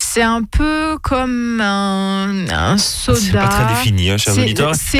[0.00, 3.18] C'est un peu comme un, un soda.
[3.20, 4.74] C'est pas très défini, hein, chers C'est- auditeurs.
[4.74, 4.98] c'est-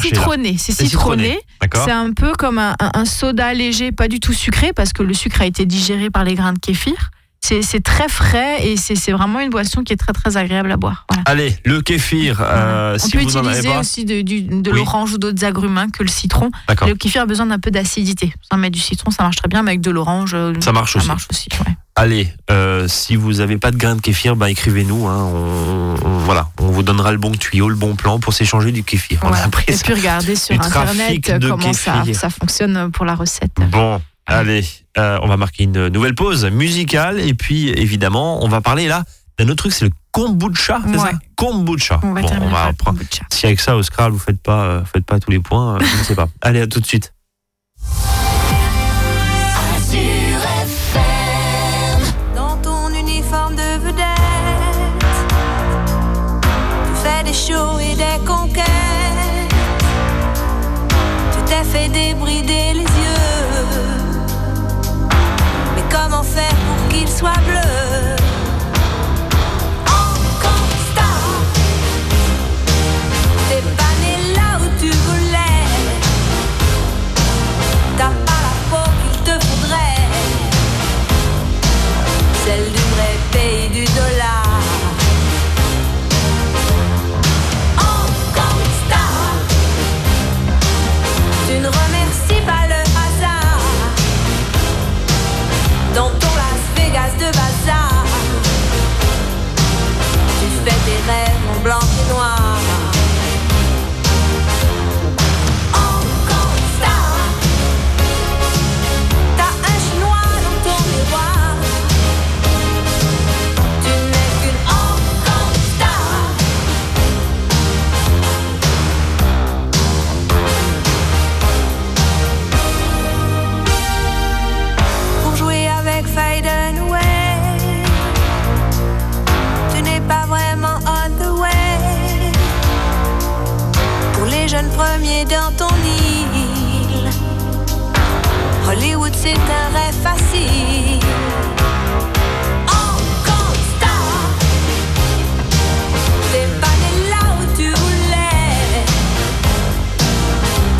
[0.00, 1.38] citronné, c'est citronné.
[1.84, 5.02] C'est un peu comme un, un- un soda léger, pas du tout sucré, parce que
[5.02, 7.10] le sucre a été digéré par les grains de kéfir.
[7.42, 11.04] C'est très frais et c'est vraiment une boisson qui est très très agréable à boire.
[11.08, 11.22] Voilà.
[11.26, 14.70] Allez, le kéfir, euh, On si peut vous n'en avez utiliser aussi de, du- de
[14.70, 14.78] Oui.
[14.78, 16.50] l'orange ou d'autres agrumes hein, que le citron.
[16.86, 18.32] Le kéfir a besoin d'un peu d'acidité.
[18.50, 20.94] Sans mettre du citron, ça marche très bien, mais avec de l'orange, euh, Ça marche
[20.96, 21.06] aussi.
[21.06, 21.74] Ça marche aussi, ouais.
[21.96, 25.06] Allez, euh, si vous n'avez pas de grains de kéfir, bah, écrivez-nous.
[25.08, 28.70] Hein, on, on- voilà, on vous donnera le bon tuyau, le bon plan pour s'échanger
[28.70, 29.18] du kéfir.
[29.24, 29.82] On a appris Et ça.
[29.84, 33.50] puis regardez sur internet comment ça, ça fonctionne pour la recette.
[33.70, 34.00] Bon,
[34.30, 34.64] allez,
[34.98, 39.04] euh, on va marquer une nouvelle pause musicale et puis évidemment, on va parler là
[39.38, 40.98] d'un autre truc, c'est le kombucha, c'est Ouais.
[40.98, 42.00] ça Kombucha.
[42.02, 43.24] On va bon, on va kombucha.
[43.30, 45.78] Si avec ça au Scrabble vous faites pas, euh, faites pas tous les points, euh,
[45.80, 46.28] je ne sais pas.
[46.42, 47.14] Allez, à tout de suite.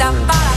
[0.00, 0.49] T'as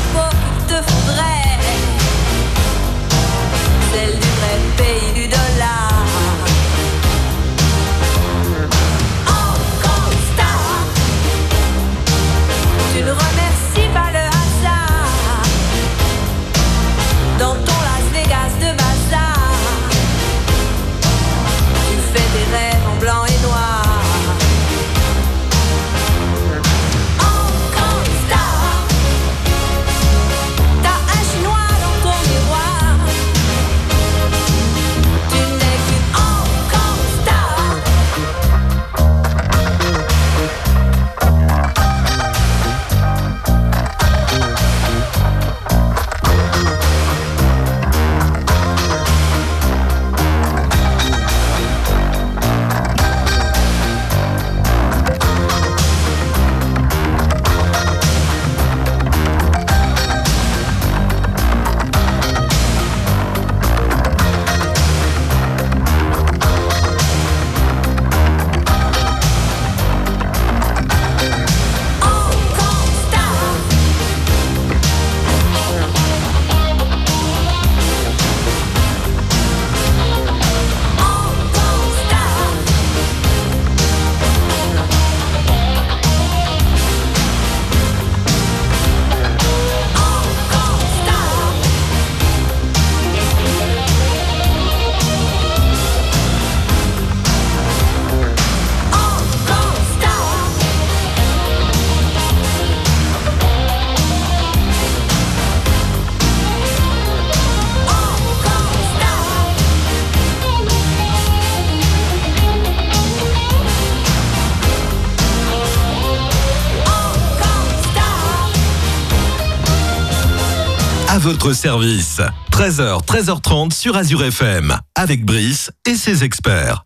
[121.33, 122.21] votre service.
[122.51, 126.85] 13h, 13h30 sur Azure FM, avec Brice et ses experts.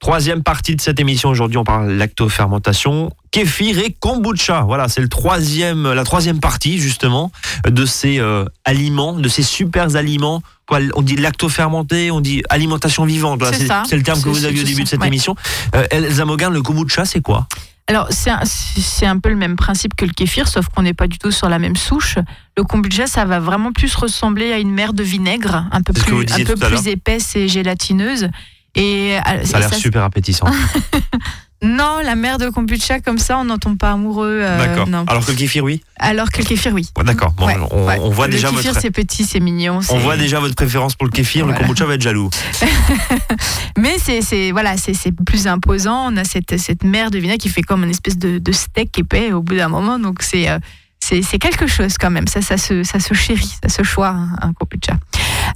[0.00, 1.28] Troisième partie de cette émission.
[1.28, 4.62] Aujourd'hui, on parle lactofermentation, kéfir et kombucha.
[4.62, 7.30] Voilà, c'est le troisième, la troisième partie justement
[7.64, 10.42] de ces euh, aliments, de ces super aliments.
[10.66, 13.44] Quoi, on dit lactofermenté, on dit alimentation vivante.
[13.52, 13.84] C'est ça.
[13.88, 15.06] c'est le terme que vous aviez au début de cette ouais.
[15.06, 15.36] émission.
[15.76, 17.46] Euh, Elsa Mogan, le kombucha, c'est quoi?
[17.88, 20.94] Alors, c'est un, c'est un peu le même principe que le kéfir, sauf qu'on n'est
[20.94, 22.16] pas du tout sur la même souche.
[22.56, 26.26] Le kombucha, ça va vraiment plus ressembler à une mer de vinaigre, un peu plus,
[26.32, 28.28] un peu plus épaisse et gélatineuse.
[28.74, 30.46] Et euh, Ça a l'air super appétissant.
[31.62, 34.40] Non, la mer de kombucha, comme ça, on n'en tombe pas amoureux.
[34.42, 34.88] euh, D'accord.
[34.88, 35.04] non.
[35.08, 35.82] Alors que le kéfir, oui.
[35.98, 36.88] Alors que le kéfir, oui.
[36.98, 37.32] Ouais, D'accord.
[37.32, 37.98] Bon, Ouais, on, ouais.
[38.02, 38.80] on voit le déjà kéfir, votre.
[38.82, 39.80] c'est petit, c'est mignon.
[39.88, 41.44] On voit déjà votre préférence pour le kéfir.
[41.46, 41.58] Voilà.
[41.60, 42.28] Le kombucha va être jaloux.
[43.78, 46.12] Mais c'est c'est- voilà, c'est c'est plus imposant.
[46.12, 48.98] On a cette, cette mer de vinaigre qui fait comme une espèce de, de steak
[48.98, 49.98] épais au bout d'un moment.
[49.98, 50.58] Donc c'est euh,
[51.00, 52.26] c'est c'est quelque chose quand même.
[52.28, 54.98] Ça, ça, se, ça se chérit, ça se choix, un, un kombucha.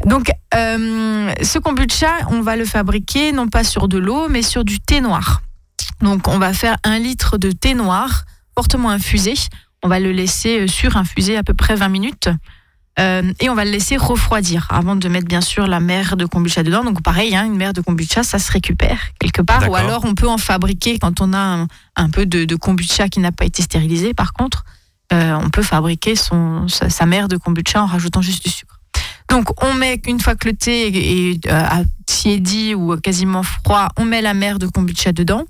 [0.06, 4.64] Donc euh, ce kombucha, on va le fabriquer non pas sur de l'eau, mais sur
[4.64, 5.42] du thé noir.
[6.00, 9.34] Donc on va faire un litre de thé noir fortement infusé.
[9.82, 12.28] On va le laisser euh, surinfuser à peu près 20 minutes.
[12.98, 16.26] Euh, et on va le laisser refroidir avant de mettre bien sûr la mer de
[16.26, 16.84] kombucha dedans.
[16.84, 19.68] Donc pareil, hein, une mer de kombucha, ça se récupère quelque part.
[19.70, 23.08] Ou alors on peut en fabriquer quand on a un, un peu de, de kombucha
[23.08, 24.12] qui n'a pas été stérilisé.
[24.12, 24.64] Par contre,
[25.12, 28.80] euh, on peut fabriquer son, sa, sa mer de kombucha en rajoutant juste du sucre.
[29.28, 30.88] Donc on met une fois que le thé
[31.32, 35.44] est, euh, tiédi ou quasiment froid, on met la mer de kombucha dedans.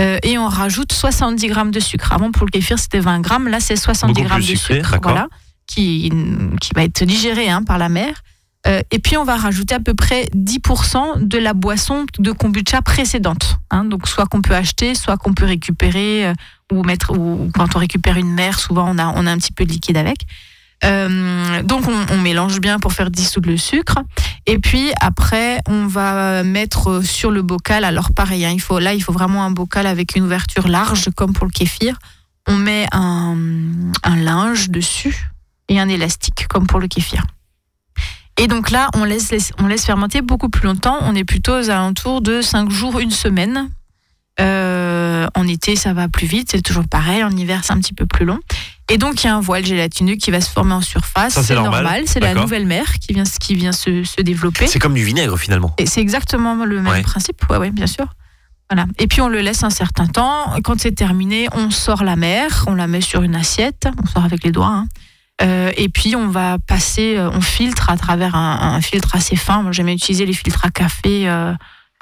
[0.00, 2.12] Euh, et on rajoute 70 grammes de sucre.
[2.12, 3.48] Avant, pour le kéfir, c'était 20 grammes.
[3.48, 4.98] Là, c'est 70 Beaucoup grammes de sucré, sucre.
[5.02, 5.28] Voilà
[5.66, 6.12] qui,
[6.60, 8.22] qui va être digéré hein, par la mer.
[8.66, 12.80] Euh, et puis on va rajouter à peu près 10% de la boisson de kombucha
[12.80, 13.56] précédente.
[13.70, 13.84] hein.
[13.84, 16.34] donc soit qu'on peut acheter, soit qu'on peut récupérer euh,
[16.72, 19.52] ou mettre ou quand on récupère une mer, souvent on a on a un petit
[19.52, 20.26] peu de liquide avec.
[20.84, 23.98] Euh, donc on, mélange bien pour faire dissoudre le sucre.
[24.46, 27.84] Et puis après on va mettre sur le bocal.
[27.84, 31.10] Alors pareil, hein, il faut là il faut vraiment un bocal avec une ouverture large
[31.16, 31.98] comme pour le kéfir.
[32.48, 33.36] On met un,
[34.16, 35.30] linge dessus
[35.68, 37.24] et un élastique, comme pour le kéfir.
[38.36, 40.98] Et donc là, on laisse, laisse- on laisse fermenter beaucoup plus longtemps.
[41.02, 43.70] On est plutôt aux alentours de 5 jours, une semaine.
[44.40, 47.22] Euh, en été, ça va plus vite, c'est toujours pareil.
[47.22, 48.40] En hiver, c'est un petit peu plus long.
[48.92, 51.40] Et donc, il y a un voile gélatineux qui va se former en surface.
[51.40, 52.02] C'est normal.
[52.06, 54.66] c'est la nouvelle mer qui vient, qui vient se, se développer.
[54.66, 55.74] C'est comme du vinaigre finalement.
[55.78, 57.02] Et c'est exactement le même Ouais.
[57.02, 58.06] principe, ouais, ouais, bien sûr.
[58.70, 58.86] Voilà.
[58.98, 60.54] Et puis on le laisse un certain temps.
[60.64, 64.24] Quand c'est terminé, on sort la mer, on la met sur une assiette, on sort
[64.24, 64.66] avec les doigts.
[64.66, 64.86] hein.
[65.42, 69.36] Euh, et puis on va passer, euh, on filtre à travers un, un filtre assez
[69.36, 69.62] fin.
[69.62, 71.52] Moi j'aime utiliser les filtres à café euh,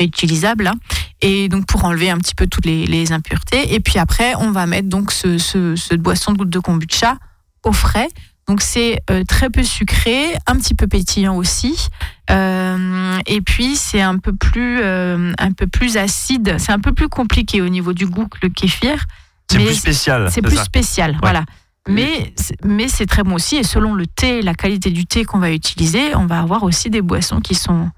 [0.00, 0.66] réutilisables.
[0.66, 0.74] hein.
[1.20, 3.74] Et donc pour enlever un petit peu toutes les, les impuretés.
[3.74, 7.16] Et puis après, on va mettre donc ce, ce, ce boisson de goutte de kombucha
[7.62, 8.08] au frais.
[8.48, 11.88] Donc c'est euh, très peu sucré, un petit peu pétillant aussi.
[12.30, 16.56] Euh, et puis c'est un peu plus euh, un peu plus acide.
[16.58, 19.04] C'est un peu plus compliqué au niveau du goût que le kéfir.
[19.50, 20.28] C'est plus spécial.
[20.30, 21.44] C'est plus ça spécial, voilà.
[21.88, 22.32] Mais
[22.64, 23.56] mais c'est très bon aussi.
[23.56, 26.90] Et selon le thé, la qualité du thé qu'on va utiliser, on va avoir aussi
[26.90, 27.90] des boissons qui sont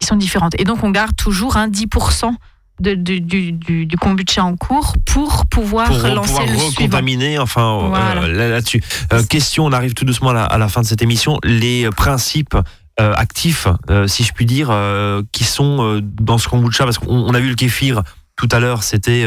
[0.00, 0.58] qui sont différentes.
[0.58, 2.32] Et donc on garde toujours un 10%
[2.80, 6.70] de, de- du, du, du kombucha en cours pour pouvoir pour lancer pouvoir le suivant.
[6.70, 8.82] recontaminer, enfin euh, là- là-dessus.
[9.12, 11.38] Euh, question, on arrive tout doucement à la, à la fin de cette émission.
[11.44, 12.56] Les euh, principes
[12.98, 16.98] euh, actifs, euh, si je puis dire, euh, qui sont euh, dans ce kombucha, parce
[16.98, 18.02] qu'on on a vu le kéfir
[18.36, 19.26] tout à l'heure, c'était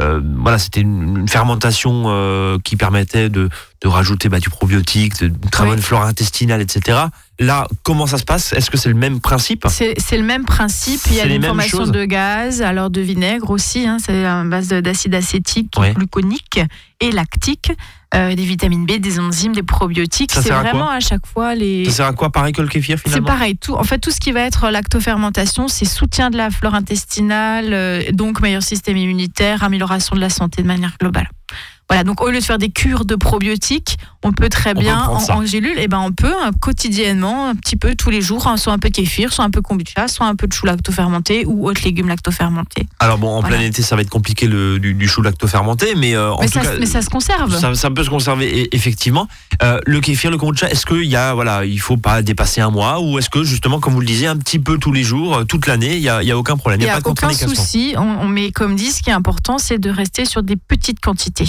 [0.00, 3.48] euh, voilà, c'était une, une fermentation euh, qui permettait de,
[3.82, 5.70] de rajouter bah, du probiotique, de, une très Oui.
[5.70, 6.98] bonne flore intestinale, etc.
[7.38, 8.52] Là, comment ça se passe?
[8.52, 9.66] Est-ce que c'est le même principe?
[9.68, 11.00] C'est c'est le même principe.
[11.10, 13.86] Il y a une formation de gaz, alors de vinaigre aussi.
[13.86, 15.92] hein, c'est à base de- d'acide acétique, Ouais.
[15.94, 16.60] gluconique
[17.00, 17.72] et lactique,
[18.14, 20.32] euh, des vitamines B, des enzymes, des probiotiques.
[20.32, 21.84] C'est à vraiment à chaque fois les.
[21.86, 23.56] Ça sert à quoi Pareil que le kéfir C'est finalement pareil.
[23.56, 27.72] Tout, en fait, tout ce qui va être lactofermentation, c'est soutien de la flore intestinale,
[27.72, 31.28] euh, donc meilleur système immunitaire, amélioration de la santé de manière globale.
[31.94, 35.00] Voilà, donc au lieu de faire des cures de probiotiques, on peut très On bien
[35.04, 38.48] en, en gélule, et ben on peut hein, quotidiennement, un petit peu tous les jours,
[38.48, 40.66] hein, soit un peu de kéfir, soit un peu kombucha, soit un peu de chou
[40.66, 42.88] lactofermenté ou autres légumes lactofermentés.
[42.98, 43.58] Alors bon, en Voilà.
[43.58, 46.46] plein été, ça va être compliqué le, du, du chou lactofermenté, mais euh, en Mais
[46.48, 47.56] tout ça, cas, mais ça se conserve.
[47.56, 49.28] ça, ça peut se conserver et- effectivement.
[49.62, 52.70] Euh, le kéfir, le kombucha, est-ce qu'il y a voilà, il faut pas dépasser un
[52.70, 55.36] mois ou est-ce que justement, comme vous le disiez, un petit peu tous les jours,
[55.36, 57.00] euh, toute l'année, il y a, y a aucun problème, Il n'y n'y a, a,
[57.00, 57.94] pas de aucun souci.
[57.96, 60.98] On, on met comme dit, ce qui est important, c'est de rester sur des petites
[60.98, 61.48] quantités.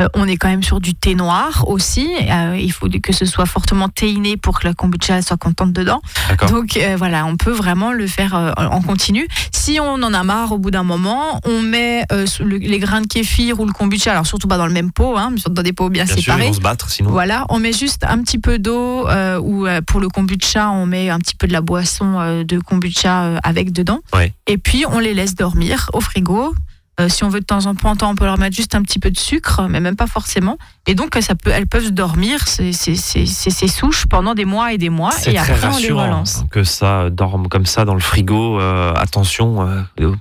[0.00, 2.08] Euh, on est quand même sur du thé noir aussi.
[2.30, 6.00] Euh, il faut que ce soit fortement théiné pour que la kombucha soit contente dedans.
[6.48, 9.26] Donc euh, voilà, on peut vraiment le faire en continu.
[9.52, 13.06] Si on en a marre au bout d'un moment, on met le- les grains de
[13.06, 15.72] kéfir ou le kombucha, alors surtout pas dans le même pot, hein, mais dans des
[15.72, 16.46] pots bien, Bien sûr, ils séparés.
[16.46, 17.10] vont se battre sinon.
[17.10, 19.06] Voilà, on met juste un petit peu d'eau
[19.42, 23.72] ou pour le kombucha, on met un petit peu de la boisson de kombucha avec
[23.72, 24.00] dedans.
[24.14, 24.32] Ouais.
[24.46, 26.54] Et puis on les laisse dormir au frigo.
[27.00, 28.98] Euh, si on veut de temps en temps, on peut leur mettre juste un petit
[28.98, 30.58] peu de sucre, mais même pas forcément.
[30.86, 34.44] Et donc ça peut, elles peuvent dormir ces, ces, ces, ces- ces souches pendant des
[34.44, 35.10] mois et des mois.
[35.12, 36.44] C'est Et très après on les rassurant relance.
[36.50, 38.60] que ça dorme comme ça dans le frigo.
[38.60, 40.12] Euh, attention, euh,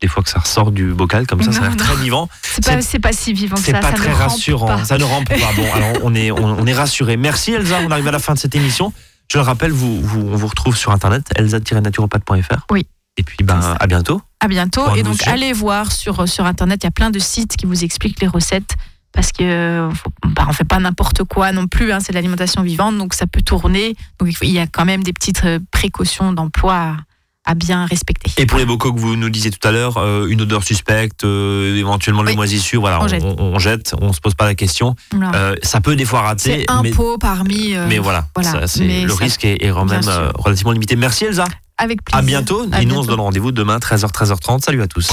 [0.00, 2.28] des fois que ça ressort du bocal comme ça, ça a l'air très vivant.
[2.42, 3.78] C'est pas, c'est pas si vivant que C'est ça.
[3.80, 4.66] pas ça très rassurant.
[4.66, 4.84] pas.
[4.84, 5.34] Ça ne rampe pas.
[5.56, 7.16] Bon, alors on est, on, on est rassuré.
[7.16, 7.78] Merci Elsa.
[7.86, 8.92] On arrive à la fin de cette émission.
[9.30, 12.66] Je le rappelle, vous, vous, on vous retrouve sur internet elsa-naturopathe.fr.
[12.70, 12.86] Oui.
[13.16, 13.72] Et puis, ben, ça.
[13.78, 14.20] à bientôt.
[14.40, 14.94] À bientôt.
[14.96, 15.30] Et donc, sujet.
[15.30, 18.26] allez voir sur, sur Internet, il y a plein de sites qui vous expliquent les
[18.28, 18.74] recettes.
[19.12, 22.14] Parce que euh, faut- bah, on fait pas n'importe quoi non plus, hein, c'est de
[22.14, 23.94] l'alimentation vivante, donc ça peut tourner.
[24.18, 26.96] Donc il faut- il y a quand même des petites euh, précautions d'emploi
[27.44, 28.30] à, bien respecter.
[28.38, 31.24] Et pour les bocaux que vous nous disiez tout à l'heure, euh, une odeur suspecte,
[31.24, 32.36] euh, éventuellement les Oui.
[32.36, 33.22] moisissures, voilà, On on, jette.
[33.24, 34.94] on- jette, on se pose pas la question.
[35.12, 37.74] Euh, ça peut des fois rater, c'est un mais, pot parmi.
[37.76, 38.52] euh, mais voilà, voilà.
[38.52, 40.96] ça, c'est- Mais le ça- risque est, est même euh, relativement limité.
[40.96, 41.44] Merci Elsa.
[41.82, 42.18] Avec plaisir.
[42.18, 42.66] À bientôt.
[42.70, 44.62] À et nous, on se donne rendez-vous demain 13h, 13h30.
[44.62, 45.10] Salut à tous.